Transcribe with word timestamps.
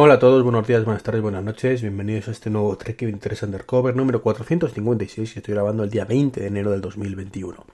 Hola 0.00 0.14
a 0.14 0.18
todos, 0.20 0.44
buenos 0.44 0.64
días, 0.64 0.84
buenas 0.84 1.02
tardes, 1.02 1.20
buenas 1.20 1.42
noches, 1.42 1.82
bienvenidos 1.82 2.28
a 2.28 2.30
este 2.30 2.50
nuevo 2.50 2.78
Trek 2.78 3.02
23 3.02 3.42
Undercover 3.42 3.96
número 3.96 4.22
456 4.22 5.32
que 5.32 5.40
estoy 5.40 5.54
grabando 5.54 5.82
el 5.82 5.90
día 5.90 6.04
20 6.04 6.40
de 6.40 6.46
enero 6.46 6.70
del 6.70 6.80
2021. 6.80 7.66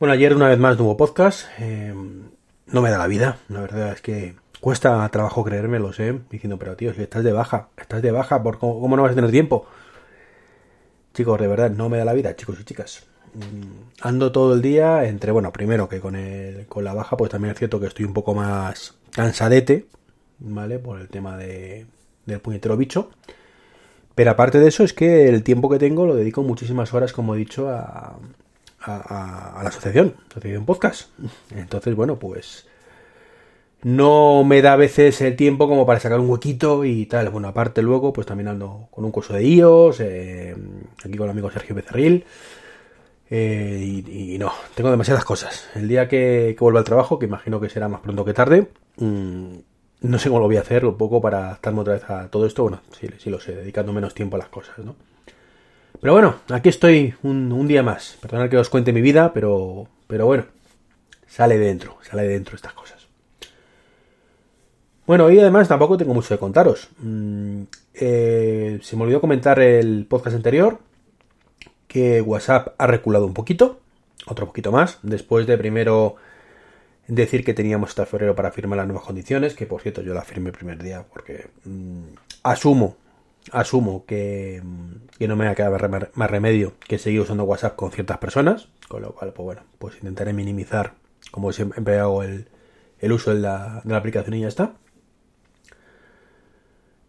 Bueno, 0.00 0.14
ayer 0.14 0.34
una 0.34 0.48
vez 0.48 0.58
más 0.58 0.78
nuevo 0.78 0.96
podcast, 0.96 1.46
eh, 1.58 1.92
no 2.68 2.80
me 2.80 2.88
da 2.88 2.96
la 2.96 3.06
vida, 3.06 3.40
la 3.50 3.60
verdad 3.60 3.92
es 3.92 4.00
que 4.00 4.36
cuesta 4.62 5.06
trabajo 5.10 5.44
creerme, 5.44 5.78
lo 5.78 5.92
sé, 5.92 6.18
diciendo, 6.30 6.58
pero 6.58 6.76
tío, 6.76 6.94
si 6.94 7.02
estás 7.02 7.22
de 7.22 7.32
baja, 7.32 7.68
estás 7.76 8.00
de 8.00 8.10
baja, 8.10 8.42
¿por 8.42 8.58
cómo, 8.58 8.96
no 8.96 9.02
vas 9.02 9.12
a 9.12 9.14
tener 9.14 9.30
tiempo? 9.30 9.66
Chicos, 11.12 11.38
de 11.38 11.46
verdad, 11.46 11.70
no 11.70 11.90
me 11.90 11.98
da 11.98 12.06
la 12.06 12.14
vida, 12.14 12.34
chicos 12.36 12.58
y 12.58 12.64
chicas. 12.64 13.04
Mm, 13.34 13.90
ando 14.00 14.32
todo 14.32 14.54
el 14.54 14.62
día 14.62 15.04
entre, 15.04 15.30
bueno, 15.32 15.52
primero 15.52 15.90
que 15.90 16.00
con, 16.00 16.16
el, 16.16 16.64
con 16.68 16.84
la 16.84 16.94
baja, 16.94 17.18
pues 17.18 17.30
también 17.30 17.52
es 17.52 17.58
cierto 17.58 17.78
que 17.78 17.86
estoy 17.86 18.06
un 18.06 18.14
poco 18.14 18.32
más 18.32 18.94
cansadete, 19.12 19.88
¿vale? 20.38 20.78
Por 20.78 21.00
el 21.00 21.08
tema 21.08 21.36
de, 21.36 21.86
del 22.26 22.40
puñetero 22.40 22.76
bicho. 22.76 23.10
Pero 24.14 24.32
aparte 24.32 24.58
de 24.58 24.68
eso 24.68 24.82
es 24.82 24.92
que 24.92 25.28
el 25.28 25.42
tiempo 25.44 25.68
que 25.68 25.78
tengo 25.78 26.04
lo 26.06 26.16
dedico 26.16 26.42
muchísimas 26.42 26.92
horas, 26.92 27.12
como 27.12 27.34
he 27.34 27.38
dicho, 27.38 27.68
a, 27.68 28.18
a, 28.80 29.60
la 29.62 29.68
asociación, 29.68 30.14
Asociación 30.30 30.64
Podcast. 30.64 31.10
Entonces, 31.54 31.94
bueno, 31.94 32.18
pues 32.18 32.66
no 33.82 34.42
me 34.44 34.60
da 34.60 34.72
a 34.72 34.76
veces 34.76 35.20
el 35.20 35.36
tiempo 35.36 35.68
como 35.68 35.86
para 35.86 36.00
sacar 36.00 36.18
un 36.18 36.28
huequito 36.28 36.84
y 36.84 37.06
tal. 37.06 37.30
Bueno, 37.30 37.48
aparte 37.48 37.82
luego, 37.82 38.12
pues 38.12 38.26
también 38.26 38.48
ando 38.48 38.88
con 38.90 39.04
un 39.04 39.12
curso 39.12 39.34
de 39.34 39.44
IOS, 39.44 40.00
eh, 40.00 40.56
aquí 40.98 41.16
con 41.16 41.26
el 41.26 41.30
amigo 41.30 41.50
Sergio 41.50 41.74
Becerril. 41.74 42.24
Eh, 43.30 44.02
y, 44.06 44.38
no, 44.38 44.52
tengo 44.74 44.90
demasiadas 44.90 45.24
cosas. 45.24 45.68
El 45.74 45.86
día 45.86 46.08
que, 46.08 46.56
vuelva 46.58 46.80
al 46.80 46.84
trabajo, 46.84 47.18
que 47.18 47.26
imagino 47.26 47.60
que 47.60 47.68
será 47.68 47.88
más 47.88 48.00
pronto 48.00 48.24
que 48.24 48.34
tarde, 48.34 48.68
mm, 48.96 49.58
no 50.00 50.18
sé 50.18 50.28
cómo 50.28 50.40
lo 50.40 50.46
voy 50.46 50.56
a 50.56 50.60
hacer, 50.60 50.84
un 50.84 50.96
poco 50.96 51.20
para 51.20 51.46
adaptarme 51.46 51.80
otra 51.80 51.94
vez 51.94 52.08
a 52.08 52.28
todo 52.28 52.46
esto. 52.46 52.62
Bueno, 52.62 52.80
sí, 52.92 53.30
lo 53.30 53.40
sé, 53.40 53.54
dedicando 53.54 53.92
menos 53.92 54.14
tiempo 54.14 54.36
a 54.36 54.38
las 54.38 54.48
cosas, 54.48 54.78
¿no? 54.78 54.94
Pero 56.00 56.12
bueno, 56.12 56.36
aquí 56.50 56.68
estoy 56.68 57.14
un, 57.22 57.66
día 57.66 57.82
más. 57.82 58.16
Perdonad 58.20 58.48
que 58.48 58.58
os 58.58 58.68
cuente 58.68 58.92
mi 58.92 59.00
vida, 59.00 59.32
pero, 59.32 59.88
pero 60.06 60.26
bueno, 60.26 60.44
sale 61.26 61.58
de 61.58 61.66
dentro, 61.66 61.98
sale 62.02 62.22
de 62.22 62.28
dentro 62.28 62.54
estas 62.54 62.72
cosas. 62.72 63.08
Bueno, 65.06 65.30
y 65.30 65.40
además 65.40 65.66
tampoco 65.66 65.96
tengo 65.96 66.14
mucho 66.14 66.34
de 66.34 66.38
contaros. 66.38 66.88
Mm, 66.98 67.62
eh, 67.94 68.78
se 68.82 68.96
me 68.96 69.02
olvidó 69.02 69.20
comentar 69.20 69.58
el 69.58 70.06
podcast 70.08 70.36
anterior 70.36 70.78
que 71.88 72.20
WhatsApp 72.20 72.74
ha 72.78 72.86
reculado 72.86 73.26
un 73.26 73.34
poquito, 73.34 73.80
otro 74.26 74.46
poquito 74.46 74.70
más, 74.70 74.98
después 75.02 75.46
de 75.46 75.56
primero 75.56 76.16
decir 77.08 77.44
que 77.44 77.54
teníamos 77.54 77.90
hasta 77.90 78.06
febrero 78.06 78.36
para 78.36 78.52
firmar 78.52 78.76
las 78.76 78.86
nuevas 78.86 79.04
condiciones, 79.04 79.54
que 79.54 79.66
por 79.66 79.80
cierto 79.80 80.02
yo 80.02 80.14
la 80.14 80.22
firmé 80.22 80.50
el 80.50 80.56
primer 80.56 80.82
día 80.82 81.04
porque 81.10 81.48
mm, 81.64 82.02
asumo, 82.42 82.96
asumo 83.50 84.04
que, 84.06 84.60
mm, 84.62 85.16
que, 85.18 85.26
no 85.26 85.34
me 85.34 85.46
va 85.46 85.52
a 85.52 85.54
quedar 85.54 86.10
más 86.14 86.30
remedio 86.30 86.74
que 86.86 86.98
seguir 86.98 87.22
usando 87.22 87.44
WhatsApp 87.44 87.76
con 87.76 87.90
ciertas 87.90 88.18
personas, 88.18 88.68
con 88.88 89.02
lo 89.02 89.14
cual, 89.14 89.32
pues 89.32 89.44
bueno, 89.44 89.62
pues 89.78 89.96
intentaré 89.96 90.32
minimizar, 90.32 90.94
como 91.30 91.52
siempre 91.52 91.98
hago, 91.98 92.22
el, 92.22 92.48
el 93.00 93.12
uso 93.12 93.34
de 93.34 93.40
la, 93.40 93.80
de 93.84 93.92
la, 93.92 93.98
aplicación 93.98 94.34
y 94.34 94.40
ya 94.42 94.48
está. 94.48 94.74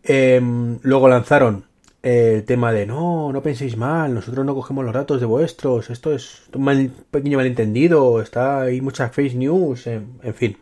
Em, 0.04 0.80
luego 0.82 1.10
lanzaron 1.10 1.66
el 2.02 2.46
tema 2.46 2.72
de 2.72 2.86
no, 2.86 3.32
no 3.34 3.44
penséis 3.44 3.76
mal, 3.76 4.14
nosotros 4.14 4.46
no 4.46 4.56
cogemos 4.56 4.86
los 4.86 4.94
datos 4.94 5.20
de 5.20 5.26
vuestros, 5.26 5.90
esto 5.90 6.14
es 6.14 6.44
un 6.54 6.94
pequeño 7.12 7.38
malentendido, 7.38 8.22
está 8.22 8.62
ahí 8.62 8.80
muchas 8.80 9.12
fake 9.12 9.36
news, 9.36 9.88
en, 9.88 10.34
fin. 10.34 10.58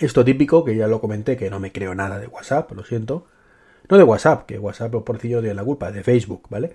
Esto 0.00 0.24
típico, 0.24 0.64
que 0.64 0.74
ya 0.74 0.88
lo 0.88 1.00
comenté, 1.00 1.36
que 1.36 1.50
no 1.50 1.60
me 1.60 1.70
creo 1.70 1.94
nada 1.94 2.18
de 2.18 2.26
WhatsApp, 2.26 2.72
lo 2.72 2.84
siento. 2.84 3.26
No 3.88 3.96
de 3.96 4.02
WhatsApp, 4.02 4.46
que 4.46 4.58
WhatsApp 4.58 4.90
por 4.90 5.22
yo 5.22 5.40
de 5.40 5.54
la 5.54 5.62
culpa, 5.62 5.92
de 5.92 6.02
Facebook, 6.02 6.46
¿vale? 6.50 6.72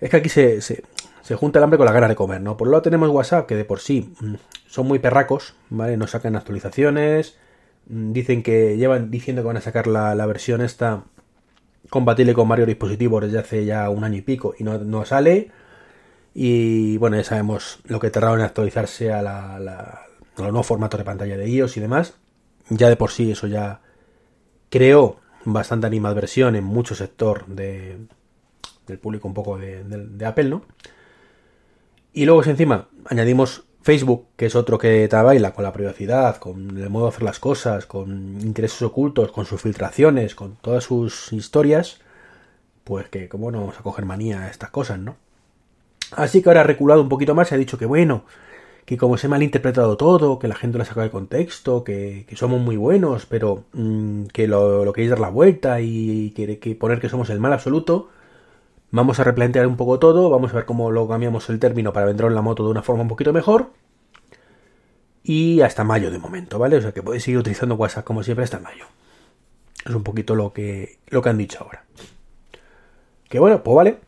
Es 0.00 0.08
que 0.08 0.16
aquí 0.16 0.28
se, 0.30 0.62
se, 0.62 0.82
se, 1.20 1.34
junta 1.34 1.58
el 1.58 1.64
hambre 1.64 1.76
con 1.76 1.84
la 1.84 1.92
gana 1.92 2.08
de 2.08 2.14
comer, 2.14 2.40
¿no? 2.40 2.56
Por 2.56 2.68
un 2.68 2.72
lado 2.72 2.82
tenemos 2.82 3.10
WhatsApp, 3.10 3.46
que 3.46 3.56
de 3.56 3.64
por 3.64 3.80
sí 3.80 4.14
mm, 4.20 4.34
son 4.66 4.86
muy 4.86 4.98
perracos, 4.98 5.54
¿vale? 5.68 5.96
No 5.98 6.06
sacan 6.06 6.36
actualizaciones, 6.36 7.36
mm, 7.88 8.12
dicen 8.12 8.42
que 8.42 8.78
llevan 8.78 9.10
diciendo 9.10 9.42
que 9.42 9.48
van 9.48 9.58
a 9.58 9.60
sacar 9.60 9.86
la, 9.86 10.14
la 10.14 10.26
versión 10.26 10.62
esta 10.62 11.04
compatible 11.90 12.34
con 12.34 12.48
varios 12.48 12.68
dispositivos 12.68 13.22
desde 13.22 13.38
hace 13.38 13.64
ya 13.64 13.88
un 13.90 14.04
año 14.04 14.18
y 14.18 14.22
pico 14.22 14.54
y 14.58 14.64
no, 14.64 15.04
sale. 15.04 15.50
Y 16.34 16.96
bueno, 16.96 17.16
ya 17.16 17.24
sabemos 17.24 17.80
lo 17.84 18.00
que 18.00 18.10
tardaron 18.10 18.40
en 18.40 18.46
actualizarse 18.46 19.12
a, 19.12 19.22
la, 19.22 20.02
los 20.36 20.46
nuevos 20.46 20.66
formatos 20.66 20.98
de 20.98 21.04
pantalla 21.04 21.36
de 21.36 21.48
iOS 21.48 21.76
y 21.76 21.80
demás. 21.80 22.14
Ya 22.70 22.88
de 22.88 22.96
por 22.96 23.10
sí 23.10 23.30
eso 23.30 23.46
ya 23.46 23.80
creó 24.70 25.18
bastante 25.44 25.86
animadversión 25.86 26.56
en 26.56 26.64
mucho 26.64 26.94
sector 26.94 27.46
de, 27.46 27.98
del 28.86 28.98
público 28.98 29.28
un 29.28 29.34
poco 29.34 29.58
de, 29.58 29.84
de 29.84 30.26
Apple, 30.26 30.48
¿no? 30.48 30.62
Y 32.12 32.24
luego 32.26 32.42
si 32.42 32.50
encima 32.50 32.88
añadimos 33.06 33.64
Facebook, 33.82 34.26
que 34.36 34.46
es 34.46 34.54
otro 34.54 34.78
que 34.78 35.08
te 35.08 35.16
baila 35.16 35.52
con 35.52 35.64
la 35.64 35.72
privacidad, 35.72 36.36
con 36.36 36.78
el 36.78 36.90
modo 36.90 37.06
de 37.06 37.08
hacer 37.10 37.24
las 37.24 37.38
cosas, 37.38 37.86
con 37.86 38.40
intereses 38.40 38.80
ocultos, 38.82 39.32
con 39.32 39.44
sus 39.44 39.60
filtraciones, 39.60 40.34
con 40.34 40.56
todas 40.56 40.84
sus 40.84 41.32
historias, 41.32 42.00
pues 42.84 43.08
que 43.08 43.28
como 43.28 43.50
no 43.50 43.60
vamos 43.60 43.78
a 43.78 43.82
coger 43.82 44.04
manía 44.04 44.42
a 44.42 44.50
estas 44.50 44.70
cosas, 44.70 44.98
¿no? 44.98 45.16
Así 46.12 46.42
que 46.42 46.50
ahora 46.50 46.60
ha 46.60 46.64
reculado 46.64 47.02
un 47.02 47.08
poquito 47.08 47.34
más 47.34 47.50
y 47.50 47.54
ha 47.54 47.58
dicho 47.58 47.78
que 47.78 47.86
bueno, 47.86 48.24
que 48.84 48.96
como 48.96 49.16
se 49.16 49.26
ha 49.26 49.30
malinterpretado 49.30 49.96
todo, 49.96 50.38
que 50.38 50.48
la 50.48 50.54
gente 50.54 50.78
lo 50.78 50.82
ha 50.82 50.86
sacado 50.86 51.04
de 51.04 51.10
contexto, 51.10 51.84
que, 51.84 52.26
somos 52.34 52.60
muy 52.60 52.76
buenos, 52.76 53.26
pero 53.26 53.64
mm, 53.72 54.26
que 54.26 54.46
lo, 54.48 54.84
lo, 54.84 54.92
queréis 54.92 55.10
dar 55.10 55.20
la 55.20 55.30
vuelta 55.30 55.80
y 55.80 56.30
que, 56.30 56.58
que 56.58 56.74
poner 56.74 57.00
que 57.00 57.08
somos 57.08 57.30
el 57.30 57.40
mal 57.40 57.52
absoluto, 57.52 58.10
Vamos 58.92 59.18
a 59.18 59.24
replantear 59.24 59.66
un 59.66 59.76
poco 59.78 59.98
todo, 59.98 60.28
vamos 60.28 60.52
a 60.52 60.56
ver 60.56 60.66
cómo 60.66 60.90
lo 60.90 61.08
cambiamos 61.08 61.48
el 61.48 61.58
término 61.58 61.94
para 61.94 62.04
vender 62.04 62.30
la 62.30 62.42
moto 62.42 62.62
de 62.62 62.70
una 62.70 62.82
forma 62.82 63.02
un 63.02 63.08
poquito 63.08 63.32
mejor. 63.32 63.70
Y 65.24 65.62
hasta 65.62 65.82
mayo 65.82 66.10
de 66.10 66.18
momento, 66.18 66.58
¿vale? 66.58 66.76
O 66.76 66.82
sea 66.82 66.92
que 66.92 67.02
podéis 67.02 67.22
seguir 67.22 67.38
utilizando 67.38 67.74
WhatsApp 67.76 68.04
como 68.04 68.22
siempre 68.22 68.44
hasta 68.44 68.58
mayo. 68.58 68.84
Es 69.86 69.94
un 69.94 70.02
poquito 70.02 70.34
lo 70.34 70.52
que, 70.52 70.98
lo 71.08 71.22
que 71.22 71.30
han 71.30 71.38
dicho 71.38 71.64
ahora. 71.64 71.86
Que 73.30 73.38
bueno, 73.38 73.62
pues 73.62 73.74
vale. 73.74 73.98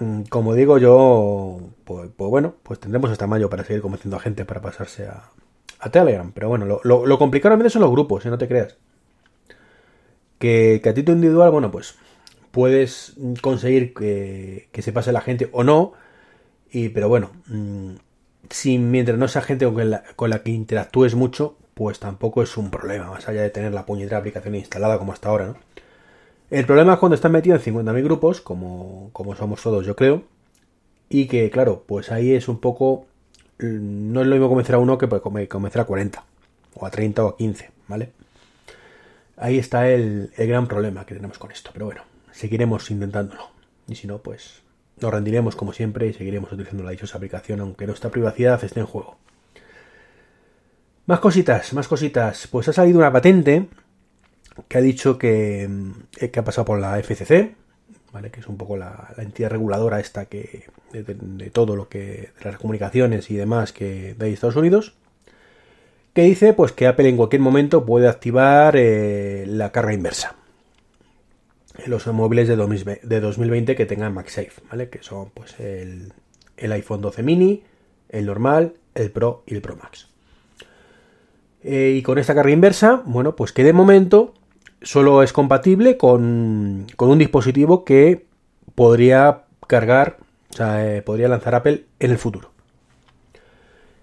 Mm, 0.00 0.22
como 0.22 0.54
digo 0.54 0.78
yo, 0.78 1.58
pues, 1.84 2.10
pues 2.16 2.30
bueno, 2.30 2.54
pues 2.62 2.80
tendremos 2.80 3.10
hasta 3.10 3.26
mayo 3.26 3.50
para 3.50 3.64
seguir 3.64 3.82
convenciendo 3.82 4.16
a 4.16 4.20
gente 4.20 4.46
para 4.46 4.62
pasarse 4.62 5.08
a, 5.08 5.24
a 5.78 5.90
Telegram. 5.90 6.32
Pero 6.32 6.48
bueno, 6.48 6.64
lo, 6.64 6.80
lo, 7.06 7.18
complicado 7.18 7.68
son 7.68 7.82
los 7.82 7.90
grupos, 7.90 8.24
¿eh? 8.24 8.30
no 8.30 8.38
te 8.38 8.48
creas. 8.48 8.78
Que, 10.38 10.80
que 10.82 10.88
a 10.88 10.94
título 10.94 11.16
individual, 11.16 11.50
bueno, 11.50 11.70
pues 11.70 11.98
puedes 12.52 13.14
conseguir 13.40 13.94
que, 13.94 14.68
se 14.80 14.92
pase 14.92 15.10
la 15.10 15.22
gente 15.22 15.48
o 15.52 15.64
no, 15.64 15.94
y, 16.70 16.90
pero 16.90 17.08
bueno, 17.08 17.32
mm, 17.48 17.94
si 18.50 18.78
mientras 18.78 19.18
no 19.18 19.26
sea 19.26 19.42
gente 19.42 19.66
con 19.66 19.90
la, 19.90 20.04
con 20.14 20.30
la 20.30 20.42
que 20.42 20.50
interactúes 20.50 21.14
mucho, 21.14 21.56
pues 21.74 21.98
tampoco 21.98 22.42
es 22.42 22.56
un 22.56 22.70
problema, 22.70 23.10
más 23.10 23.28
allá 23.28 23.42
de 23.42 23.50
tener 23.50 23.72
la 23.72 23.86
puñetera 23.86 24.18
aplicación 24.18 24.54
instalada 24.54 24.98
como 24.98 25.12
hasta 25.12 25.30
ahora, 25.30 25.46
¿no? 25.46 25.56
El 26.50 26.66
problema 26.66 26.94
es 26.94 26.98
cuando 26.98 27.14
estás 27.14 27.32
metido 27.32 27.56
en 27.56 27.62
50.000 27.62 28.04
grupos, 28.04 28.42
como, 28.42 29.08
como 29.14 29.34
somos 29.34 29.62
todos, 29.62 29.86
yo 29.86 29.96
creo, 29.96 30.22
y 31.08 31.26
que, 31.26 31.50
claro, 31.50 31.84
pues 31.86 32.12
ahí 32.12 32.32
es 32.34 32.48
un 32.48 32.60
poco. 32.60 33.06
Mm, 33.58 34.12
no 34.12 34.20
es 34.20 34.26
lo 34.26 34.34
mismo 34.34 34.48
convencer 34.48 34.74
a 34.74 34.78
uno 34.78 34.98
que 34.98 35.08
convencer 35.48 35.80
a 35.80 35.84
40, 35.84 36.24
o 36.74 36.86
a 36.86 36.90
30 36.90 37.24
o 37.24 37.28
a 37.28 37.36
15, 37.36 37.70
¿vale? 37.88 38.12
Ahí 39.38 39.58
está 39.58 39.88
el, 39.90 40.30
el 40.36 40.48
gran 40.48 40.66
problema 40.68 41.06
que 41.06 41.14
tenemos 41.14 41.38
con 41.38 41.50
esto, 41.52 41.70
pero 41.72 41.86
bueno 41.86 42.11
seguiremos 42.32 42.90
intentándolo. 42.90 43.50
Y 43.86 43.94
si 43.94 44.06
no, 44.06 44.18
pues 44.18 44.62
nos 45.00 45.12
rendiremos 45.12 45.56
como 45.56 45.72
siempre 45.72 46.06
y 46.06 46.12
seguiremos 46.12 46.52
utilizando 46.52 46.84
la 46.84 46.90
dichosa 46.90 47.18
aplicación 47.18 47.60
aunque 47.60 47.86
nuestra 47.86 48.10
privacidad 48.10 48.62
esté 48.64 48.80
en 48.80 48.86
juego. 48.86 49.18
Más 51.06 51.20
cositas, 51.20 51.72
más 51.72 51.88
cositas. 51.88 52.46
Pues 52.46 52.68
ha 52.68 52.72
salido 52.72 52.98
una 52.98 53.12
patente 53.12 53.68
que 54.68 54.78
ha 54.78 54.80
dicho 54.80 55.18
que, 55.18 55.68
eh, 56.18 56.30
que 56.30 56.40
ha 56.40 56.44
pasado 56.44 56.64
por 56.64 56.78
la 56.78 56.98
FCC, 57.02 57.54
¿vale? 58.12 58.30
que 58.30 58.40
es 58.40 58.46
un 58.46 58.56
poco 58.56 58.76
la, 58.76 59.12
entidad 59.18 59.50
reguladora 59.50 59.98
esta 59.98 60.26
que 60.26 60.66
de, 60.92 61.50
todo 61.50 61.74
lo 61.74 61.88
que 61.88 62.30
de 62.38 62.44
las 62.44 62.58
comunicaciones 62.58 63.30
y 63.30 63.36
demás 63.36 63.72
que 63.72 64.14
de 64.14 64.32
Estados 64.32 64.56
Unidos, 64.56 64.94
que 66.12 66.22
dice 66.22 66.52
pues 66.52 66.72
que 66.72 66.86
Apple 66.86 67.08
en 67.08 67.16
cualquier 67.16 67.42
momento 67.42 67.84
puede 67.84 68.06
activar 68.06 68.76
eh, 68.76 69.44
la 69.48 69.72
carga 69.72 69.94
inversa 69.94 70.36
los 71.86 72.06
móviles 72.08 72.48
de 72.48 72.56
2020 72.56 73.76
que 73.76 73.86
tengan 73.86 74.14
MagSafe, 74.14 74.62
¿vale? 74.70 74.88
Que 74.88 75.02
son 75.02 75.30
pues 75.30 75.58
el, 75.58 76.12
iPhone 76.58 77.00
12 77.00 77.22
mini, 77.22 77.62
el 78.08 78.26
normal, 78.26 78.74
el 78.94 79.10
Pro 79.10 79.42
y 79.46 79.54
el 79.54 79.62
Pro 79.62 79.76
Max. 79.76 80.08
Eh, 81.64 81.94
y 81.96 82.02
con 82.02 82.18
esta 82.18 82.34
carga 82.34 82.50
inversa, 82.50 83.02
bueno, 83.06 83.36
pues 83.36 83.52
que 83.52 83.64
de 83.64 83.72
momento 83.72 84.34
solo 84.82 85.22
es 85.22 85.32
compatible 85.32 85.96
con, 85.96 86.86
un 86.98 87.18
dispositivo 87.18 87.84
que 87.84 88.26
podría 88.74 89.44
cargar, 89.66 90.18
o 90.50 90.56
sea, 90.56 90.96
eh, 90.96 91.02
podría 91.02 91.28
lanzar 91.28 91.54
Apple 91.54 91.84
en 92.00 92.10
el 92.10 92.18
futuro. 92.18 92.50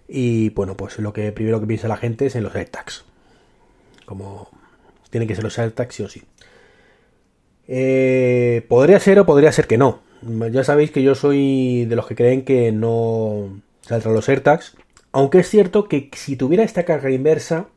Y 0.07 0.49
bueno, 0.49 0.75
pues 0.75 0.97
lo 0.99 1.13
que 1.13 1.31
primero 1.31 1.59
que 1.59 1.67
piensa 1.67 1.87
la 1.87 1.97
gente 1.97 2.25
es 2.25 2.35
en 2.35 2.43
los 2.43 2.55
AirTags. 2.55 3.05
Como 4.05 4.49
Tienen 5.11 5.27
que 5.27 5.35
ser 5.35 5.43
los 5.43 5.59
AirTags 5.59 5.93
sí 5.95 6.03
o 6.03 6.09
sí. 6.09 6.23
Eh, 7.71 8.65
podría 8.67 8.99
ser 8.99 9.19
o 9.19 9.25
podría 9.27 9.51
ser 9.51 9.67
que 9.67 9.77
no. 9.77 10.01
Ya 10.51 10.63
sabéis 10.63 10.91
que 10.91 11.03
yo 11.03 11.15
soy 11.15 11.85
de 11.85 11.95
los 11.95 12.07
que 12.07 12.15
creen 12.15 12.43
que 12.43 12.71
no 12.71 13.61
saldrán 13.81 14.15
los 14.15 14.27
AirTags. 14.27 14.75
Aunque 15.11 15.39
es 15.39 15.49
cierto 15.49 15.87
que 15.87 16.09
si 16.13 16.35
tuviera 16.35 16.63
esta 16.63 16.83
carga 16.83 17.11
inversa, 17.11 17.67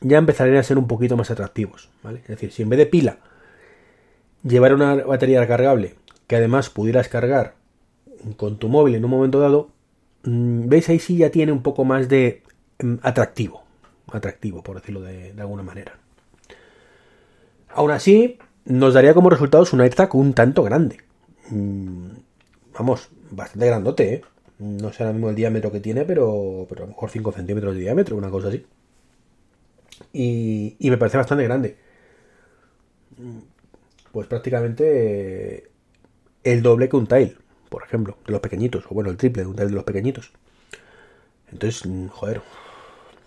ya 0.00 0.18
empezarían 0.18 0.56
a 0.56 0.62
ser 0.62 0.78
un 0.78 0.88
poquito 0.88 1.16
más 1.16 1.30
atractivos. 1.30 1.90
Es 2.04 2.26
decir, 2.26 2.52
si 2.52 2.62
en 2.62 2.70
vez 2.70 2.78
de 2.78 2.86
pila 2.86 3.18
llevar 4.42 4.74
una 4.74 4.96
batería 4.96 5.40
recargable 5.40 5.94
que 6.26 6.36
además 6.36 6.70
pudieras 6.70 7.08
cargar 7.08 7.54
con 8.36 8.58
tu 8.58 8.68
móvil 8.68 8.94
en 8.94 9.04
un 9.04 9.10
momento 9.10 9.40
dado, 9.40 9.70
mm, 10.24 10.68
veis 10.68 10.88
ahí 10.88 10.98
sí 10.98 11.16
ya 11.16 11.30
tiene 11.30 11.52
un 11.52 11.62
poco 11.62 11.84
más 11.84 12.08
de 12.08 12.42
mm, 12.82 12.94
atractivo. 13.02 13.62
Atractivo, 14.10 14.62
por 14.62 14.76
decirlo 14.76 15.00
de, 15.00 15.34
alguna 15.38 15.62
manera. 15.62 15.98
Aún 17.70 17.90
así, 17.90 18.38
nos 18.64 18.94
daría 18.94 19.14
como 19.14 19.30
resultados 19.30 19.72
un 19.72 19.80
AirTag 19.80 20.14
un 20.14 20.34
tanto 20.34 20.62
grande. 20.62 20.98
Mm, 21.50 22.08
vamos, 22.78 23.08
bastante 23.30 23.66
grandote, 23.66 24.14
¿eh? 24.14 24.22
No 24.58 24.92
sé 24.92 25.02
ahora 25.02 25.12
mismo 25.12 25.30
el 25.30 25.34
diámetro 25.34 25.72
que 25.72 25.80
tiene, 25.80 26.04
pero, 26.04 26.66
pero 26.68 26.84
a 26.84 26.86
lo 26.86 26.92
mejor 26.92 27.10
5 27.10 27.32
centímetros 27.32 27.74
de 27.74 27.80
diámetro, 27.80 28.16
una 28.16 28.30
cosa 28.30 28.48
así. 28.48 28.64
Y, 30.12 30.76
y 30.78 30.90
me 30.90 30.98
parece 30.98 31.16
bastante 31.16 31.44
grande. 31.44 31.76
Pues 34.12 34.26
prácticamente 34.28 35.70
el 36.44 36.62
doble 36.62 36.88
que 36.88 36.96
un 36.96 37.06
tile, 37.06 37.36
por 37.68 37.82
ejemplo, 37.82 38.16
de 38.26 38.32
los 38.32 38.40
pequeñitos, 38.40 38.84
o 38.88 38.94
bueno, 38.94 39.10
el 39.10 39.16
triple 39.16 39.42
de 39.42 39.48
un 39.48 39.56
tile 39.56 39.68
de 39.68 39.74
los 39.74 39.84
pequeñitos. 39.84 40.32
Entonces, 41.50 41.86
mm, 41.86 42.08
joder, 42.08 42.42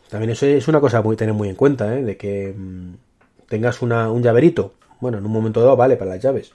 también 0.09 0.31
eso 0.31 0.45
es 0.45 0.67
una 0.67 0.79
cosa 0.79 1.01
muy 1.01 1.15
tener 1.15 1.33
muy 1.33 1.49
en 1.49 1.55
cuenta, 1.55 1.97
¿eh? 1.97 2.03
de 2.03 2.17
que 2.17 2.53
mm, 2.55 2.93
tengas 3.47 3.81
una, 3.81 4.11
un 4.11 4.23
llaverito. 4.23 4.73
Bueno, 5.05 5.19
en 5.19 5.25
un 5.27 5.31
momento 5.31 5.61
dado 5.61 5.77
vale 5.77 5.97
para 5.97 6.09
las 6.09 6.23
llaves. 6.23 6.53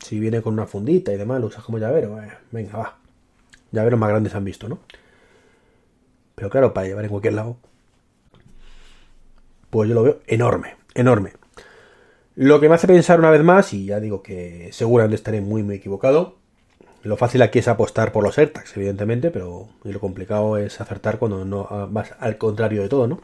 Si 0.00 0.20
viene 0.20 0.42
con 0.42 0.52
una 0.52 0.66
fundita 0.66 1.10
y 1.10 1.16
demás, 1.16 1.40
lo 1.40 1.46
usas 1.46 1.64
como 1.64 1.78
llavero, 1.78 2.22
eh, 2.22 2.28
venga, 2.50 2.76
va. 2.76 2.98
Llaveros 3.72 3.98
más 3.98 4.10
grandes 4.10 4.34
han 4.34 4.44
visto, 4.44 4.68
¿no? 4.68 4.80
Pero 6.34 6.50
claro, 6.50 6.74
para 6.74 6.86
llevar 6.86 7.06
en 7.06 7.10
cualquier 7.10 7.32
lado, 7.32 7.56
pues 9.70 9.88
yo 9.88 9.94
lo 9.94 10.02
veo 10.02 10.20
enorme, 10.26 10.76
enorme. 10.92 11.32
Lo 12.34 12.60
que 12.60 12.68
me 12.68 12.74
hace 12.74 12.86
pensar 12.86 13.20
una 13.20 13.30
vez 13.30 13.42
más, 13.42 13.72
y 13.72 13.86
ya 13.86 14.00
digo 14.00 14.22
que 14.22 14.68
seguramente 14.70 15.14
estaré 15.14 15.40
muy 15.40 15.62
muy 15.62 15.76
equivocado, 15.76 16.36
lo 17.04 17.16
fácil 17.16 17.40
aquí 17.40 17.60
es 17.60 17.68
apostar 17.68 18.12
por 18.12 18.22
los 18.22 18.36
AirTags, 18.36 18.76
evidentemente, 18.76 19.30
pero 19.30 19.70
lo 19.82 19.98
complicado 19.98 20.58
es 20.58 20.78
acertar 20.82 21.18
cuando 21.18 21.46
no 21.46 21.88
vas 21.90 22.14
al 22.20 22.36
contrario 22.36 22.82
de 22.82 22.90
todo, 22.90 23.06
¿no? 23.06 23.22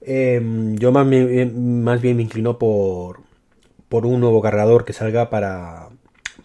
Em, 0.00 0.76
yo 0.78 0.90
más 0.90 1.08
bien, 1.08 1.84
más 1.84 2.00
bien 2.00 2.16
me 2.16 2.24
inclino 2.24 2.58
por, 2.58 3.25
por 3.88 4.06
un 4.06 4.20
nuevo 4.20 4.42
cargador 4.42 4.84
que 4.84 4.92
salga 4.92 5.30
para, 5.30 5.88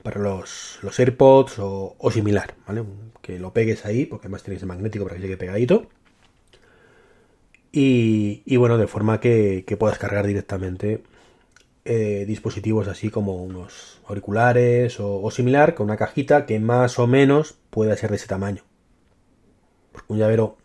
para 0.04 0.20
los, 0.20 0.80
los 0.82 1.00
AirPods 1.00 1.56
o, 1.60 2.12
similar, 2.12 2.56
¿vale? 2.68 2.84
Que 3.22 3.40
lo 3.40 3.54
pegues 3.54 3.86
ahí, 3.86 4.06
porque 4.06 4.28
además 4.28 4.44
tienes 4.44 4.62
el 4.62 4.68
magnético 4.68 5.06
para 5.06 5.16
que 5.16 5.22
llegue 5.22 5.38
pegadito. 5.38 5.88
Y, 7.72 8.44
y 8.46 8.58
bueno, 8.58 8.78
de 8.78 8.88
forma 8.88 9.20
que, 9.20 9.64
que 9.66 9.78
puedas 9.78 9.98
cargar 9.98 10.28
directamente 10.28 11.04
eh, 11.84 12.26
dispositivos 12.28 12.88
así 12.88 13.10
como 13.10 13.44
unos 13.44 14.02
auriculares 14.08 15.00
o, 15.00 15.32
similar, 15.32 15.74
con 15.74 15.86
una 15.86 15.98
cajita 15.98 16.46
que 16.46 16.60
más 16.60 17.00
o 17.00 17.08
menos 17.08 17.56
pueda 17.70 17.96
ser 17.98 18.12
de 18.12 18.18
ese 18.18 18.28
tamaño. 18.28 18.64
Porque 19.92 20.14
un 20.14 20.20
llavero 20.20 20.58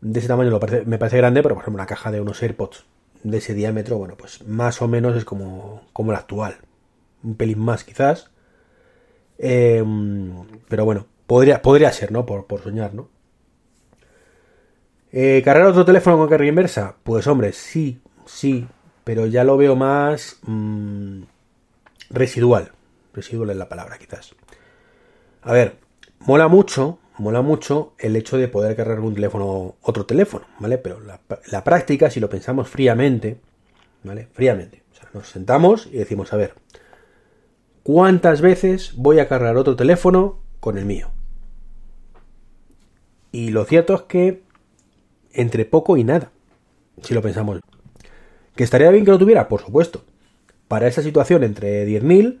de 0.00 0.18
ese 0.18 0.28
tamaño 0.28 0.58
me 0.86 0.98
parece 0.98 1.18
grande, 1.18 1.42
pero 1.42 1.54
por 1.54 1.62
ejemplo 1.62 1.78
una 1.78 1.86
caja 1.86 2.10
de 2.10 2.20
unos 2.20 2.42
AirPods 2.42 2.86
de 3.22 3.38
ese 3.38 3.54
diámetro, 3.54 3.98
bueno, 3.98 4.16
pues 4.16 4.46
más 4.46 4.82
o 4.82 4.88
menos 4.88 5.16
es 5.16 5.24
como, 5.24 5.82
como 5.92 6.12
la 6.12 6.18
actual. 6.18 6.56
Un 7.22 7.36
pelín 7.36 7.60
más 7.60 7.84
quizás. 7.84 8.30
Em, 9.38 10.46
pero 10.68 10.84
bueno, 10.84 11.06
podría, 11.26 11.62
podría 11.62 11.92
ser, 11.92 12.12
¿no? 12.12 12.26
Por, 12.26 12.46
por 12.46 12.62
soñar, 12.62 12.94
¿no? 12.94 13.08
Eh, 15.12 15.42
¿Cargar 15.44 15.66
otro 15.66 15.84
teléfono 15.84 16.16
con 16.16 16.28
carga 16.28 16.46
inversa? 16.46 16.96
Pues 17.02 17.26
hombre, 17.26 17.52
sí, 17.52 18.00
sí, 18.24 18.66
pero 19.04 19.26
ya 19.26 19.44
lo 19.44 19.56
veo 19.56 19.76
más 19.76 20.38
mm, 20.42 21.22
residual. 22.10 22.72
Residual 23.12 23.50
es 23.50 23.56
la 23.56 23.68
palabra, 23.68 23.98
quizás. 23.98 24.34
A 25.42 25.52
ver, 25.52 25.76
mola 26.20 26.48
mucho, 26.48 26.98
mola 27.18 27.42
mucho 27.42 27.94
el 27.98 28.16
hecho 28.16 28.36
de 28.36 28.48
poder 28.48 28.76
cargar 28.76 29.00
un 29.00 29.14
teléfono, 29.14 29.76
otro 29.82 30.06
teléfono, 30.06 30.46
¿vale? 30.58 30.78
Pero 30.78 31.00
la, 31.00 31.64
práctica, 31.64 32.10
si 32.10 32.20
lo 32.20 32.30
pensamos 32.30 32.68
fríamente, 32.68 33.38
¿vale? 34.02 34.28
Fríamente. 34.32 34.82
O 34.92 34.94
sea, 34.94 35.08
nos 35.12 35.28
sentamos 35.28 35.86
y 35.86 35.98
decimos, 35.98 36.32
a 36.32 36.36
ver, 36.36 36.54
¿cuántas 37.82 38.40
veces 38.40 38.94
voy 38.96 39.18
a 39.18 39.28
cargar 39.28 39.56
otro 39.56 39.76
teléfono 39.76 40.38
con 40.60 40.78
el 40.78 40.84
mío? 40.84 41.10
Y 43.30 43.50
lo 43.50 43.64
cierto 43.64 43.94
es 43.94 44.02
que 44.02 44.42
entre 45.32 45.64
poco 45.64 45.96
y 45.96 46.04
nada, 46.04 46.30
si 47.02 47.14
lo 47.14 47.22
pensamos. 47.22 47.60
¿Que 48.54 48.64
estaría 48.64 48.90
bien 48.90 49.04
que 49.04 49.10
lo 49.10 49.18
tuviera? 49.18 49.48
Por 49.48 49.62
supuesto. 49.62 50.04
Para 50.68 50.86
esa 50.86 51.02
situación 51.02 51.42
entre 51.42 51.86
10.000, 51.86 52.38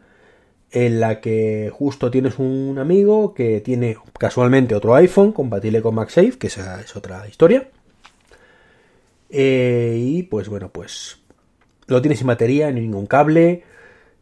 en 0.72 1.00
la 1.00 1.20
que 1.20 1.70
justo 1.72 2.10
tienes 2.10 2.38
un 2.38 2.78
amigo 2.78 3.34
que 3.34 3.60
tiene 3.60 3.96
casualmente 4.18 4.74
otro 4.74 4.94
iPhone 4.94 5.32
compatible 5.32 5.82
con 5.82 5.94
MagSafe, 5.94 6.38
que 6.38 6.46
esa 6.46 6.80
es 6.80 6.96
otra 6.96 7.28
historia. 7.28 7.68
Eh, 9.28 9.96
y 9.98 10.22
pues 10.24 10.48
bueno, 10.48 10.70
pues 10.70 11.18
lo 11.86 12.00
tienes 12.00 12.18
sin 12.18 12.28
batería, 12.28 12.70
ni 12.70 12.80
ningún 12.80 13.06
cable, 13.06 13.64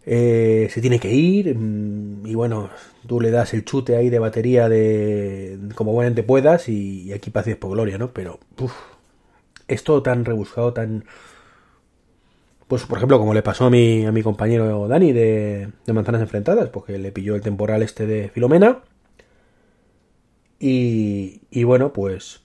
eh, 0.06 0.68
se 0.72 0.80
tiene 0.80 0.98
que 0.98 1.12
ir 1.12 1.54
mm, 1.56 2.26
y 2.26 2.34
bueno, 2.34 2.70
tú 3.06 3.20
le 3.20 3.30
das 3.30 3.54
el 3.54 3.64
chute 3.64 3.96
ahí 3.96 4.08
de 4.08 4.18
batería 4.18 4.68
de 4.68 5.58
como 5.74 5.92
buenamente 5.92 6.22
puedas 6.22 6.68
y, 6.68 7.12
aquí 7.12 7.30
pases 7.30 7.56
por 7.56 7.72
gloria, 7.72 7.98
¿no? 7.98 8.12
Pero 8.12 8.40
uf, 8.58 8.72
es 9.68 9.84
todo 9.84 10.02
tan 10.02 10.24
rebuscado, 10.24 10.72
tan 10.72 11.04
pues 12.70 12.86
por 12.86 12.98
ejemplo, 12.98 13.18
como 13.18 13.34
le 13.34 13.42
pasó 13.42 13.64
a 13.66 13.70
mi, 13.70 14.06
a 14.06 14.12
mi 14.12 14.22
compañero 14.22 14.86
Dani 14.86 15.12
de, 15.12 15.72
Manzanas 15.92 16.20
Enfrentadas, 16.20 16.68
porque 16.68 16.98
le 16.98 17.10
pilló 17.10 17.34
el 17.34 17.40
temporal 17.40 17.82
este 17.82 18.06
de 18.06 18.28
Filomena. 18.28 18.78
Y, 20.60 21.40
y 21.50 21.64
bueno, 21.64 21.92
pues 21.92 22.42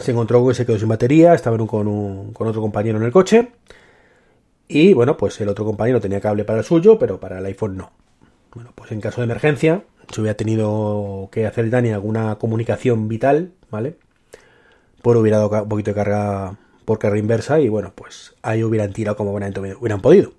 se 0.00 0.12
encontró 0.12 0.48
que 0.48 0.54
se 0.54 0.64
quedó 0.64 0.78
sin 0.78 0.88
batería, 0.88 1.34
estaba 1.34 1.58
con, 1.58 2.32
con 2.32 2.48
otro 2.48 2.62
compañero 2.62 2.96
en 2.96 3.04
el 3.04 3.12
coche. 3.12 3.50
Y 4.68 4.94
bueno, 4.94 5.18
pues 5.18 5.38
el 5.42 5.50
otro 5.50 5.66
compañero 5.66 6.00
tenía 6.00 6.22
cable 6.22 6.46
para 6.46 6.60
el 6.60 6.64
suyo, 6.64 6.98
pero 6.98 7.20
para 7.20 7.38
el 7.38 7.44
iPhone 7.44 7.76
no. 7.76 7.92
Bueno, 8.54 8.72
pues 8.74 8.90
en 8.90 9.02
caso 9.02 9.20
de 9.20 9.26
emergencia, 9.26 9.84
si 10.10 10.22
hubiera 10.22 10.38
tenido 10.38 11.28
que 11.30 11.44
hacer 11.46 11.68
Dani 11.68 11.90
alguna 11.90 12.36
comunicación 12.36 13.06
vital, 13.06 13.52
¿vale? 13.70 13.98
Pues 15.02 15.18
hubiera 15.18 15.36
dado 15.36 15.64
un 15.64 15.68
poquito 15.68 15.90
de 15.90 15.94
carga 15.94 16.56
por 16.86 16.98
carga 16.98 17.18
inversa 17.18 17.60
y 17.60 17.68
bueno, 17.68 17.92
pues 17.94 18.34
ahí 18.40 18.64
hubieran 18.64 18.94
tirado 18.94 19.16
como 19.16 19.32
hubieran 19.34 20.00
podido. 20.00 20.32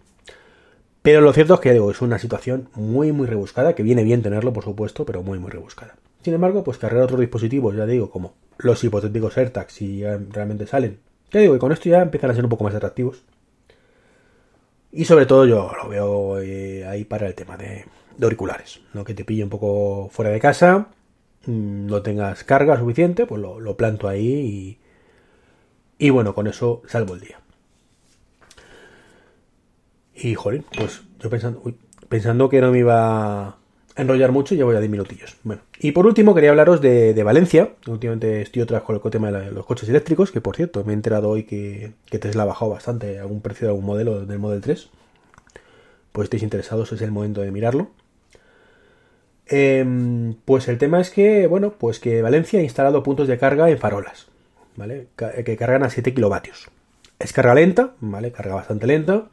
Pero 1.03 1.21
lo 1.21 1.31
cierto 1.31 1.53
es 1.53 1.59
que 1.59 1.73
digo, 1.73 1.91
es 1.91 2.01
una 2.01 2.17
situación 2.17 2.69
muy 2.73 3.11
muy 3.11 3.27
rebuscada, 3.27 3.75
que 3.75 3.83
viene 3.83 4.03
bien 4.03 4.23
tenerlo 4.23 4.51
por 4.53 4.63
supuesto, 4.63 5.05
pero 5.05 5.21
muy 5.21 5.37
muy 5.37 5.51
rebuscada. 5.51 5.95
Sin 6.23 6.33
embargo, 6.33 6.63
pues 6.63 6.77
cargar 6.77 7.03
otros 7.03 7.19
dispositivos, 7.19 7.75
ya 7.75 7.85
digo, 7.85 8.09
como 8.09 8.33
los 8.57 8.83
hipotéticos 8.83 9.37
AirTags, 9.37 9.71
si 9.73 10.03
realmente 10.03 10.65
salen. 10.65 10.99
Ya 11.31 11.41
digo, 11.41 11.55
y 11.55 11.59
con 11.59 11.71
esto 11.71 11.89
ya 11.89 12.01
empiezan 12.01 12.31
a 12.31 12.33
ser 12.33 12.43
un 12.43 12.49
poco 12.49 12.63
más 12.63 12.75
atractivos. 12.75 13.23
Y 14.91 15.05
sobre 15.05 15.25
todo 15.25 15.45
yo 15.45 15.71
lo 15.81 15.89
veo 15.89 16.39
eh, 16.39 16.85
ahí 16.87 17.05
para 17.05 17.27
el 17.27 17.35
tema 17.35 17.55
de, 17.57 17.85
auriculares. 18.21 18.81
¿no? 18.93 19.03
Que 19.03 19.13
te 19.13 19.25
pille 19.25 19.43
un 19.43 19.49
poco 19.49 20.09
fuera 20.11 20.31
de 20.31 20.39
casa, 20.39 20.87
mm, 21.45 21.85
no 21.85 22.01
tengas 22.01 22.43
carga 22.43 22.77
suficiente, 22.77 23.25
pues 23.25 23.41
lo, 23.41 23.59
lo 23.59 23.77
planto 23.77 24.07
ahí 24.07 24.79
y, 25.97 26.09
bueno, 26.09 26.33
con 26.33 26.47
eso 26.47 26.81
salvo 26.87 27.15
el 27.15 27.21
día. 27.21 27.39
Y 30.15 30.35
jolín, 30.35 30.65
pues 30.75 31.01
yo 31.19 31.29
pensando, 31.29 31.61
pensando 32.09 32.49
que 32.49 32.61
no 32.61 32.71
me 32.71 32.79
iba 32.79 33.47
a 33.47 33.57
enrollar 33.95 34.31
mucho, 34.31 34.55
ya 34.55 34.65
voy 34.65 34.75
a 34.75 34.79
10 34.79 34.91
minutillos. 34.91 35.37
Bueno, 35.43 35.61
y 35.79 35.91
por 35.91 36.05
último 36.05 36.33
quería 36.33 36.51
hablaros 36.51 36.81
de, 36.81 37.21
Valencia. 37.23 37.73
Últimamente 37.87 38.41
estoy 38.41 38.61
otra 38.61 38.81
con 38.81 38.95
el 38.95 39.11
tema 39.11 39.31
de 39.31 39.51
los 39.51 39.65
coches 39.65 39.89
eléctricos, 39.89 40.31
que 40.31 40.41
por 40.41 40.55
cierto, 40.55 40.83
me 40.83 40.93
he 40.93 40.95
enterado 40.95 41.29
hoy 41.29 41.43
que, 41.43 41.93
que 42.05 42.19
Tesla 42.19 42.43
ha 42.43 42.47
bajado 42.47 42.71
bastante 42.71 43.19
algún 43.19 43.41
precio 43.41 43.67
de 43.67 43.73
algún 43.73 43.85
modelo 43.85 44.25
del 44.25 44.39
Model 44.39 44.61
3. 44.61 44.89
Pues 46.11 46.25
estéis 46.25 46.43
interesados, 46.43 46.91
es 46.91 47.01
el 47.01 47.11
momento 47.11 47.41
de 47.41 47.51
mirarlo. 47.51 47.91
Em, 49.49 50.35
pues 50.45 50.67
el 50.67 50.77
tema 50.77 50.99
es 50.99 51.09
que, 51.09 51.47
bueno, 51.47 51.73
pues 51.77 51.99
que 51.99 52.21
Valencia 52.21 52.59
ha 52.59 52.63
instalado 52.63 53.03
puntos 53.03 53.27
de 53.27 53.37
carga 53.37 53.69
en 53.69 53.77
farolas. 53.77 54.27
¿Vale? 54.77 55.09
Que 55.17 55.57
cargan 55.57 55.83
a 55.83 55.89
7 55.89 56.13
kilovatios. 56.13 56.69
Es 57.19 57.33
carga 57.33 57.53
lenta, 57.53 57.95
¿vale? 57.99 58.31
Carga 58.31 58.55
bastante 58.55 58.87
lenta. 58.87 59.25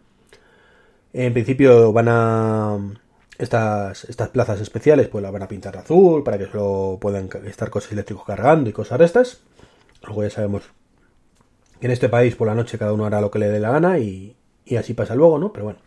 En 1.13 1.33
principio 1.33 1.93
van 1.93 2.09
a... 2.09 2.79
Estas, 3.37 4.05
estas 4.05 4.29
plazas 4.29 4.61
especiales 4.61 5.09
pues 5.09 5.21
las 5.21 5.33
van 5.33 5.43
a 5.43 5.49
pintar 5.49 5.77
azul 5.77 6.23
para 6.23 6.39
que 6.39 6.47
solo 6.47 6.99
puedan 7.01 7.29
estar 7.47 7.69
coches 7.69 7.91
eléctricos 7.91 8.25
cargando 8.25 8.71
y 8.71 8.73
cosas 8.73 8.99
de 8.99 9.05
estas. 9.05 9.41
Luego 10.05 10.23
ya 10.23 10.31
sabemos 10.31 10.63
en 11.81 11.91
este 11.91 12.09
país 12.09 12.37
por 12.37 12.47
la 12.47 12.55
noche 12.55 12.79
cada 12.79 12.93
uno 12.93 13.07
hará 13.07 13.21
lo 13.21 13.33
que 13.33 13.41
le 13.41 13.49
dé 13.49 13.59
la 13.59 13.73
gana 13.73 13.99
y, 13.99 14.37
y 14.65 14.77
así 14.77 14.95
pasa 14.95 15.17
luego, 15.17 15.39
¿no? 15.39 15.53
Pero 15.53 15.65
bueno. 15.65 15.81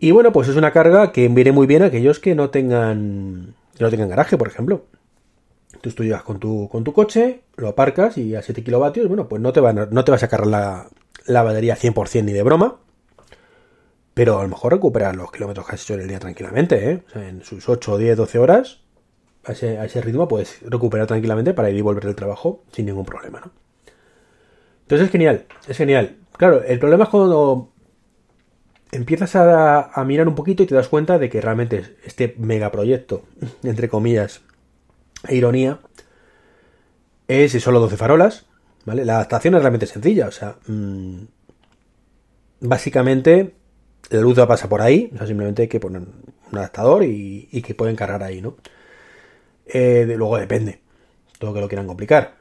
Y 0.00 0.10
bueno, 0.10 0.32
pues 0.32 0.48
es 0.48 0.56
una 0.56 0.72
carga 0.72 1.12
que 1.12 1.28
viene 1.28 1.52
muy 1.52 1.68
bien 1.68 1.82
a 1.82 1.86
aquellos 1.86 2.18
que 2.18 2.34
no 2.34 2.50
tengan, 2.50 3.54
que 3.76 3.84
no 3.84 3.90
tengan 3.90 4.08
garaje, 4.08 4.36
por 4.36 4.48
ejemplo. 4.48 4.86
Tú, 5.80 5.90
tú 5.90 6.02
llegas 6.04 6.22
con 6.22 6.38
tu, 6.38 6.68
con 6.68 6.84
tu 6.84 6.92
coche, 6.92 7.42
lo 7.56 7.68
aparcas 7.68 8.18
y 8.18 8.34
a 8.34 8.42
7 8.42 8.62
kilovatios, 8.62 9.08
bueno, 9.08 9.28
pues 9.28 9.40
no 9.40 9.52
te, 9.52 9.60
van 9.60 9.78
a, 9.78 9.86
no 9.86 10.04
te 10.04 10.12
vas 10.12 10.22
a 10.22 10.28
cargar 10.28 10.48
la, 10.48 10.88
la 11.26 11.42
batería 11.42 11.76
100% 11.76 12.24
ni 12.24 12.32
de 12.32 12.42
broma. 12.42 12.76
Pero 14.14 14.38
a 14.38 14.42
lo 14.42 14.48
mejor 14.48 14.72
recuperas 14.72 15.16
los 15.16 15.32
kilómetros 15.32 15.66
que 15.66 15.74
has 15.74 15.82
hecho 15.82 15.94
en 15.94 16.02
el 16.02 16.08
día 16.08 16.20
tranquilamente, 16.20 16.90
¿eh? 16.90 17.02
O 17.08 17.10
sea, 17.10 17.28
en 17.28 17.42
sus 17.42 17.68
8, 17.68 17.98
10, 17.98 18.16
12 18.16 18.38
horas, 18.38 18.80
a 19.44 19.52
ese, 19.52 19.78
a 19.78 19.84
ese 19.84 20.00
ritmo 20.00 20.28
puedes 20.28 20.60
recuperar 20.62 21.06
tranquilamente 21.06 21.52
para 21.52 21.68
ir 21.70 21.76
y 21.76 21.80
volver 21.80 22.04
del 22.04 22.14
trabajo 22.14 22.62
sin 22.72 22.86
ningún 22.86 23.04
problema, 23.04 23.40
¿no? 23.40 23.50
Entonces 24.82 25.06
es 25.06 25.12
genial, 25.12 25.46
es 25.66 25.76
genial. 25.76 26.16
Claro, 26.36 26.62
el 26.62 26.78
problema 26.78 27.04
es 27.04 27.10
cuando 27.10 27.70
empiezas 28.92 29.34
a, 29.34 29.90
a, 29.92 30.04
mirar 30.04 30.28
un 30.28 30.34
poquito 30.34 30.62
y 30.62 30.66
te 30.66 30.74
das 30.74 30.88
cuenta 30.88 31.18
de 31.18 31.28
que 31.28 31.40
realmente 31.40 31.96
este 32.04 32.34
megaproyecto, 32.38 33.22
entre 33.64 33.88
comillas, 33.88 34.42
e 35.28 35.36
ironía, 35.36 35.80
es 37.28 37.52
solo 37.62 37.80
12 37.80 37.96
farolas, 37.96 38.46
¿vale? 38.84 39.04
La 39.04 39.16
adaptación 39.16 39.54
es 39.54 39.60
realmente 39.60 39.86
sencilla, 39.86 40.28
o 40.28 40.32
sea, 40.32 40.56
mmm, 40.66 41.22
básicamente 42.60 43.54
la 44.10 44.20
luz 44.20 44.38
pasa 44.46 44.68
por 44.68 44.82
ahí, 44.82 45.10
o 45.14 45.18
sea, 45.18 45.26
simplemente 45.26 45.62
hay 45.62 45.68
que 45.68 45.80
poner 45.80 46.02
un 46.02 46.58
adaptador 46.58 47.04
y, 47.04 47.48
y 47.50 47.62
que 47.62 47.74
pueden 47.74 47.96
cargar 47.96 48.22
ahí, 48.22 48.40
¿no? 48.40 48.56
Eh, 49.66 50.04
luego 50.16 50.38
depende, 50.38 50.80
todo 51.38 51.54
que 51.54 51.60
lo 51.60 51.68
quieran 51.68 51.86
complicar. 51.86 52.36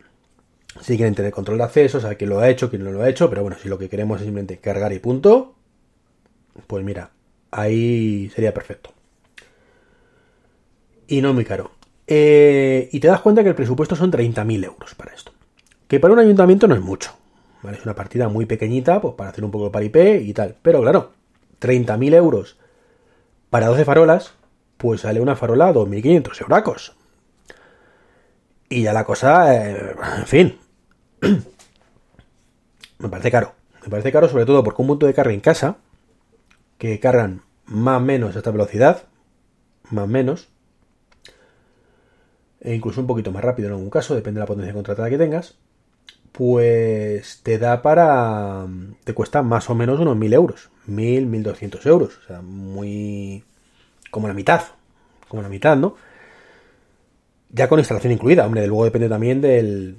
Si 0.81 0.97
quieren 0.97 1.15
tener 1.15 1.31
control 1.31 1.59
de 1.59 1.65
acceso, 1.65 1.99
saber 1.99 2.17
quién 2.17 2.31
lo 2.31 2.39
ha 2.39 2.49
hecho, 2.49 2.69
quién 2.69 2.83
no 2.83 2.91
lo 2.91 3.01
ha 3.01 3.09
hecho, 3.09 3.29
pero 3.29 3.43
bueno, 3.43 3.57
si 3.61 3.69
lo 3.69 3.77
que 3.77 3.89
queremos 3.89 4.19
es 4.19 4.25
simplemente 4.25 4.57
cargar 4.57 4.91
y 4.91 4.99
punto, 4.99 5.55
pues 6.67 6.83
mira, 6.83 7.11
ahí 7.51 8.31
sería 8.33 8.53
perfecto. 8.53 8.91
Y 11.07 11.21
no 11.21 11.33
muy 11.33 11.45
caro. 11.45 11.71
Eh, 12.07 12.89
y 12.91 12.99
te 12.99 13.07
das 13.07 13.21
cuenta 13.21 13.43
que 13.43 13.49
el 13.49 13.55
presupuesto 13.55 13.95
son 13.95 14.11
30.000 14.11 14.65
euros 14.65 14.95
para 14.95 15.13
esto. 15.13 15.31
Que 15.87 15.99
para 15.99 16.13
un 16.13 16.19
ayuntamiento 16.19 16.67
no 16.67 16.75
es 16.75 16.81
mucho. 16.81 17.11
Es 17.71 17.83
una 17.85 17.95
partida 17.95 18.27
muy 18.27 18.45
pequeñita, 18.45 18.99
pues 18.99 19.13
para 19.15 19.29
hacer 19.29 19.45
un 19.45 19.51
poco 19.51 19.65
de 19.65 19.71
paripé 19.71 20.21
y 20.21 20.33
tal. 20.33 20.55
Pero 20.61 20.81
claro, 20.81 21.11
30.000 21.61 22.13
euros 22.15 22.57
para 23.49 23.67
12 23.67 23.85
farolas, 23.85 24.33
pues 24.77 25.01
sale 25.01 25.21
una 25.21 25.35
farola 25.35 25.67
a 25.67 25.73
2.500 25.73 26.41
euracos. 26.41 26.95
Y 28.67 28.83
ya 28.83 28.93
la 28.93 29.05
cosa, 29.05 29.55
eh, 29.55 29.95
en 30.17 30.25
fin, 30.25 30.57
me 32.99 33.09
parece 33.09 33.31
caro. 33.31 33.53
Me 33.83 33.89
parece 33.89 34.11
caro 34.11 34.27
sobre 34.27 34.45
todo 34.45 34.63
porque 34.63 34.81
un 34.81 34.87
punto 34.87 35.05
de 35.05 35.13
carga 35.13 35.33
en 35.33 35.41
casa, 35.41 35.77
que 36.77 36.99
cargan 36.99 37.43
más 37.65 37.97
o 37.97 38.03
menos 38.03 38.35
a 38.35 38.39
esta 38.39 38.51
velocidad, 38.51 39.03
más 39.89 40.05
o 40.05 40.07
menos, 40.07 40.49
e 42.63 42.73
incluso 42.73 43.01
un 43.01 43.07
poquito 43.07 43.31
más 43.31 43.43
rápido 43.43 43.67
en 43.67 43.75
algún 43.75 43.89
caso, 43.89 44.15
depende 44.15 44.39
de 44.39 44.43
la 44.43 44.47
potencia 44.47 44.73
contratada 44.73 45.09
que 45.09 45.17
tengas, 45.17 45.55
pues 46.31 47.41
te 47.43 47.59
da 47.59 47.81
para... 47.81 48.65
te 49.03 49.13
cuesta 49.13 49.43
más 49.43 49.69
o 49.69 49.75
menos 49.75 49.99
unos 49.99 50.17
1000 50.17 50.33
euros, 50.33 50.69
1000, 50.87 51.25
1200 51.27 51.85
euros, 51.85 52.17
o 52.23 52.27
sea, 52.27 52.41
muy... 52.41 53.43
como 54.09 54.27
la 54.27 54.33
mitad, 54.33 54.61
como 55.27 55.41
la 55.41 55.49
mitad, 55.49 55.75
¿no? 55.75 55.95
Ya 57.49 57.67
con 57.67 57.79
instalación 57.79 58.13
incluida, 58.13 58.45
hombre, 58.45 58.65
luego 58.65 58.85
depende 58.85 59.09
también 59.09 59.41
del, 59.41 59.97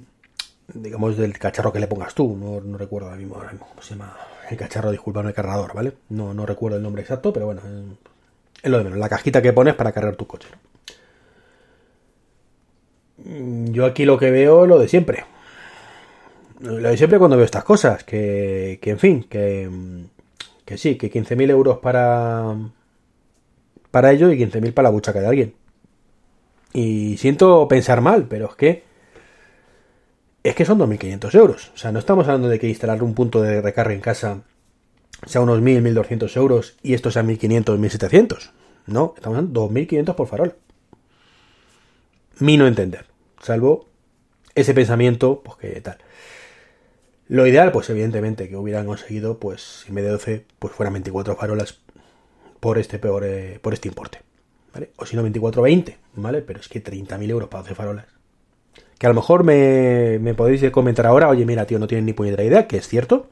digamos, 0.73 1.15
del 1.17 1.37
cacharro 1.37 1.71
que 1.71 1.79
le 1.79 1.87
pongas 1.87 2.15
tú, 2.15 2.35
no, 2.35 2.59
no 2.59 2.77
recuerdo 2.77 3.07
ahora 3.07 3.19
mismo, 3.19 3.35
cómo 3.35 3.81
se 3.81 3.91
llama 3.91 4.17
el 4.49 4.57
cacharro, 4.57 4.91
disculpa, 4.91 5.21
no 5.21 5.29
el 5.29 5.35
cargador, 5.35 5.73
¿vale? 5.73 5.93
No, 6.09 6.33
no 6.33 6.45
recuerdo 6.45 6.77
el 6.77 6.83
nombre 6.83 7.03
exacto, 7.03 7.31
pero 7.31 7.45
bueno, 7.45 7.61
es 8.61 8.71
lo 8.71 8.77
de 8.79 8.83
menos, 8.83 8.99
la 8.99 9.07
cajita 9.07 9.41
que 9.41 9.53
pones 9.53 9.75
para 9.75 9.91
cargar 9.91 10.15
tu 10.15 10.25
coche. 10.25 10.49
Yo 13.17 13.85
aquí 13.85 14.05
lo 14.05 14.17
que 14.17 14.31
veo 14.31 14.63
es 14.63 14.69
lo 14.69 14.77
de 14.77 14.87
siempre, 14.87 15.23
lo 16.59 16.89
de 16.89 16.97
siempre 16.97 17.19
cuando 17.19 17.37
veo 17.37 17.45
estas 17.45 17.63
cosas, 17.63 18.03
que, 18.03 18.79
que 18.81 18.91
en 18.91 18.99
fin, 18.99 19.23
que, 19.29 19.69
que 20.65 20.77
sí, 20.77 20.95
que 20.95 21.11
15.000 21.11 21.49
euros 21.49 21.77
para, 21.79 22.55
para 23.91 24.11
ello 24.11 24.31
y 24.31 24.39
15.000 24.39 24.73
para 24.73 24.89
la 24.89 24.91
buchaca 24.91 25.21
de 25.21 25.27
alguien. 25.27 25.53
Y 26.73 27.15
siento 27.17 27.67
pensar 27.69 28.01
mal, 28.01 28.25
pero 28.27 28.49
es 28.49 28.55
que 28.55 28.83
es 30.43 30.53
que 30.53 30.65
son 30.65 30.77
2.500 30.77 31.35
euros. 31.35 31.71
O 31.73 31.77
sea, 31.77 31.91
no 31.91 31.99
estamos 31.99 32.27
hablando 32.27 32.49
de 32.49 32.59
que 32.59 32.67
instalar 32.67 33.01
un 33.01 33.15
punto 33.15 33.41
de 33.41 33.61
recarga 33.61 33.93
en 33.93 34.01
casa 34.01 34.41
sea 35.25 35.41
unos 35.41 35.59
1.000, 35.59 35.81
1.200 35.81 36.37
euros 36.37 36.75
y 36.83 36.93
esto 36.93 37.09
sea 37.09 37.23
1.500, 37.23 37.79
1.700. 37.79 38.51
No, 38.87 39.13
estamos 39.15 39.37
hablando 39.37 39.67
de 39.67 39.87
2.500 39.87 40.15
por 40.15 40.27
farol. 40.27 40.55
Mi 42.39 42.57
no 42.57 42.67
entender. 42.67 43.05
Salvo 43.41 43.87
ese 44.55 44.73
pensamiento, 44.73 45.41
pues 45.43 45.57
que 45.57 45.81
tal. 45.81 45.97
Lo 47.27 47.47
ideal, 47.47 47.71
pues 47.71 47.89
evidentemente, 47.89 48.49
que 48.49 48.55
hubieran 48.55 48.85
conseguido, 48.85 49.39
pues, 49.39 49.85
en 49.87 49.95
vez 49.95 50.05
de 50.05 50.11
12, 50.11 50.45
pues 50.59 50.73
fueran 50.73 50.93
24 50.93 51.35
farolas 51.35 51.79
por 52.59 52.77
este 52.77 52.99
peor, 52.99 53.23
eh, 53.25 53.59
por 53.61 53.73
este 53.73 53.87
importe. 53.87 54.19
¿Vale? 54.73 54.91
O 54.97 55.05
si 55.05 55.15
no, 55.15 55.23
24-20, 55.23 55.95
¿vale? 56.15 56.41
Pero 56.41 56.59
es 56.59 56.67
que 56.67 56.83
30.000 56.83 57.29
euros 57.29 57.49
para 57.49 57.63
12 57.63 57.75
farolas. 57.75 58.05
Que 58.99 59.07
a 59.07 59.09
lo 59.09 59.15
mejor 59.15 59.43
me, 59.43 60.19
me 60.19 60.33
podéis 60.33 60.69
comentar 60.71 61.05
ahora, 61.05 61.29
oye, 61.29 61.45
mira, 61.45 61.65
tío, 61.65 61.79
no 61.79 61.87
tienen 61.87 62.05
ni 62.05 62.13
puñetera 62.13 62.43
idea, 62.43 62.67
que 62.67 62.77
es 62.77 62.87
cierto. 62.87 63.29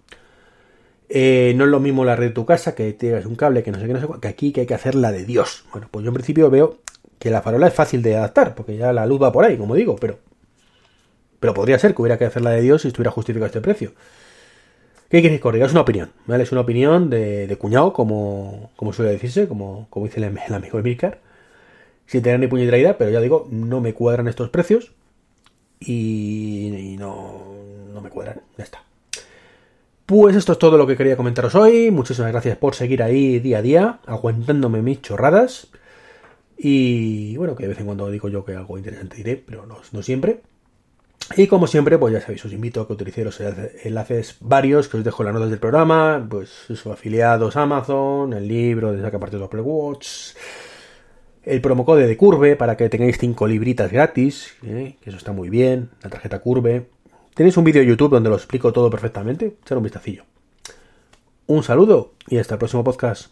Eh, 1.10 1.54
no 1.56 1.66
es 1.66 1.70
lo 1.70 1.80
mismo 1.80 2.06
la 2.06 2.16
red 2.16 2.30
de 2.30 2.34
tu 2.34 2.46
casa, 2.46 2.74
que 2.76 2.92
tienes 2.94 3.26
un 3.26 3.36
cable, 3.36 3.62
que 3.62 3.72
no 3.72 3.80
sé 3.80 3.88
qué, 3.88 3.94
no 3.94 4.02
sé 4.02 4.08
que 4.20 4.28
aquí 4.28 4.52
que 4.52 4.62
hay 4.62 4.68
que 4.68 4.74
hacer 4.74 4.96
la 4.96 5.12
de 5.12 5.26
Dios. 5.26 5.66
Bueno, 5.72 5.88
pues 5.92 6.04
yo 6.04 6.10
en 6.10 6.16
principio 6.16 6.50
veo 6.50 6.80
que 7.24 7.32
la 7.32 7.42
farola 7.42 7.68
es 7.68 7.74
fácil 7.74 8.02
de 8.02 8.18
adaptar, 8.18 8.54
porque 8.54 8.76
ya 8.76 8.92
la 8.92 9.06
luz 9.06 9.22
va 9.22 9.32
por 9.32 9.46
ahí, 9.46 9.56
como 9.56 9.76
digo, 9.76 9.96
pero 9.96 10.20
pero 11.40 11.54
podría 11.54 11.80
ser 11.80 11.96
que 11.96 12.02
hubiera 12.02 12.18
que 12.18 12.26
hacerla 12.26 12.50
de 12.52 12.62
Dios 12.62 12.82
si 12.82 12.90
estuviera 12.90 13.12
justificado 13.12 13.46
este 13.46 13.62
precio. 13.62 13.94
¿Qué 15.10 15.22
queréis 15.22 15.42
que 15.42 15.64
Es 15.64 15.72
una 15.72 15.82
opinión, 15.82 16.12
¿vale? 16.26 16.44
Es 16.44 16.52
una 16.52 16.62
opinión 16.62 17.10
de, 17.10 17.48
de 17.48 17.56
cuñado, 17.58 17.94
como, 17.94 18.72
como, 18.76 18.92
suele 18.92 19.12
decirse, 19.12 19.48
como, 19.48 19.88
como 19.90 20.06
dice 20.06 20.20
el, 20.20 20.54
amigo 20.54 20.80
Emilcar. 20.80 21.20
Sin 22.08 22.24
tener 22.24 22.40
ni 22.40 22.48
puñetera 22.48 22.78
idea, 22.78 22.98
pero 22.98 23.10
ya 23.10 23.22
digo, 23.22 23.48
no 23.50 23.80
me 23.80 23.94
cuadran 23.94 24.28
estos 24.28 24.50
precios. 24.50 24.92
Y, 25.80 26.94
y 26.94 26.98
no, 26.98 27.42
no 27.94 28.02
me 28.02 28.10
cuadran. 28.10 28.42
Ya 28.58 28.66
está. 28.66 28.84
Pues 30.06 30.36
esto 30.36 30.54
es 30.54 30.60
todo 30.60 30.78
lo 30.78 30.88
que 30.88 30.98
quería 30.98 31.16
comentaros 31.16 31.56
hoy. 31.56 31.92
Muchísimas 31.92 32.32
gracias 32.32 32.58
por 32.58 32.76
seguir 32.76 33.04
ahí 33.04 33.40
día 33.40 33.60
a 33.60 33.62
día, 33.62 34.00
aguantándome 34.06 34.82
mis 34.82 35.02
chorradas. 35.02 35.68
Y 36.58 37.36
bueno, 37.38 37.56
que 37.56 37.64
de 37.64 37.70
vez 37.70 37.80
en 37.80 37.86
cuando 37.86 38.10
digo 38.10 38.30
yo 38.30 38.46
que 38.46 38.56
algo 38.56 38.78
interesante 38.78 39.18
diré, 39.18 39.36
pero 39.36 39.66
no, 39.66 40.04
siempre. 40.04 40.42
Y 41.38 41.48
como 41.48 41.68
siempre, 41.68 41.98
pues 41.98 42.14
ya 42.14 42.22
sabéis, 42.22 42.44
os 42.46 42.54
invito 42.54 42.82
a 42.82 42.88
que 42.88 42.94
utilicéis 42.94 43.26
los 43.26 43.42
enlaces 43.84 44.38
varios 44.42 44.88
que 44.88 44.98
os 44.98 45.04
dejo 45.04 45.24
en 45.24 45.26
las 45.28 45.34
notas 45.36 45.50
del 45.50 45.60
programa, 45.60 46.26
pues 46.30 46.50
sus 46.50 46.86
afiliados 46.88 47.56
Amazon, 47.56 48.34
el 48.34 48.48
libro 48.48 48.92
de 48.92 49.02
saca 49.02 49.20
parte 49.20 49.38
de 49.38 49.44
Apple 49.46 49.62
Watch, 49.62 50.36
el 51.44 51.62
promocode 51.62 52.08
de 52.08 52.18
Curve 52.18 52.56
para 52.56 52.76
que 52.76 52.90
tengáis 52.90 53.18
5 53.18 53.48
libritas 53.48 53.92
gratis, 53.92 54.56
¿eh? 54.64 54.98
que 55.02 55.10
eso 55.10 55.18
está 55.18 55.32
muy 55.32 55.50
bien, 55.50 55.90
la 56.02 56.10
tarjeta 56.10 56.40
Curve. 56.40 56.90
Tenéis 57.34 57.58
un 57.58 57.64
vídeo 57.64 57.82
de 57.82 57.88
YouTube 57.88 58.12
donde 58.12 58.30
lo 58.30 58.36
explico 58.36 58.72
todo 58.74 58.90
perfectamente, 58.90 59.58
echar 59.64 59.78
un 59.78 59.84
vistacillo. 59.84 60.26
Un 61.48 61.64
saludo 61.64 62.14
y 62.28 62.38
hasta 62.38 62.56
el 62.56 62.60
próximo 62.60 62.84
podcast. 62.84 63.32